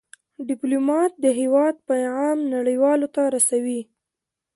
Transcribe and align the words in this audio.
ډيپلومات 0.47 1.11
د 1.23 1.25
هېواد 1.39 1.75
پېغام 1.89 2.37
نړیوالو 2.55 3.07
ته 3.15 3.21
رسوي. 3.35 3.81